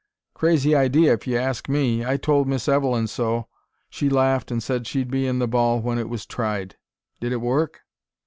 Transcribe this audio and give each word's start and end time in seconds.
"Crazy 0.33 0.73
idea, 0.75 1.13
if 1.13 1.27
you 1.27 1.37
ask 1.37 1.69
me. 1.69 2.03
I 2.03 2.17
told 2.17 2.47
Miss 2.47 2.67
Evelyn 2.67 3.05
so. 3.05 3.45
She 3.87 4.09
laughed 4.09 4.49
and 4.49 4.63
said 4.63 4.87
she'd 4.87 5.11
be 5.11 5.27
in 5.27 5.37
the 5.37 5.47
ball 5.47 5.79
when 5.79 5.99
it 5.99 6.09
was 6.09 6.25
tried. 6.25 6.75
Did 7.19 7.31
it 7.31 7.39
work?" 7.39 7.81